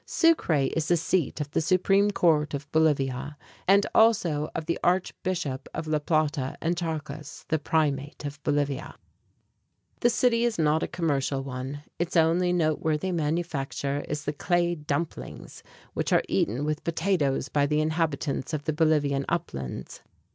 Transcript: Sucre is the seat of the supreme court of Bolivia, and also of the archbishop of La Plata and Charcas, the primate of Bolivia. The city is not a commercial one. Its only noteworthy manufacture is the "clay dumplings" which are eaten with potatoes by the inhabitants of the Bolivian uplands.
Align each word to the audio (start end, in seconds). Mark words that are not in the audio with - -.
Sucre 0.03 0.67
is 0.75 0.87
the 0.87 0.97
seat 0.97 1.39
of 1.39 1.51
the 1.51 1.61
supreme 1.61 2.09
court 2.09 2.55
of 2.55 2.67
Bolivia, 2.71 3.37
and 3.67 3.85
also 3.93 4.49
of 4.55 4.65
the 4.65 4.79
archbishop 4.83 5.69
of 5.75 5.85
La 5.85 5.99
Plata 5.99 6.57
and 6.59 6.75
Charcas, 6.75 7.45
the 7.49 7.59
primate 7.59 8.25
of 8.25 8.41
Bolivia. 8.41 8.95
The 9.99 10.09
city 10.09 10.43
is 10.43 10.57
not 10.57 10.81
a 10.81 10.87
commercial 10.87 11.43
one. 11.43 11.83
Its 11.99 12.17
only 12.17 12.51
noteworthy 12.51 13.11
manufacture 13.11 14.03
is 14.09 14.25
the 14.25 14.33
"clay 14.33 14.73
dumplings" 14.73 15.61
which 15.93 16.11
are 16.11 16.23
eaten 16.27 16.65
with 16.65 16.83
potatoes 16.83 17.47
by 17.47 17.67
the 17.67 17.79
inhabitants 17.79 18.55
of 18.55 18.63
the 18.63 18.73
Bolivian 18.73 19.23
uplands. 19.29 20.01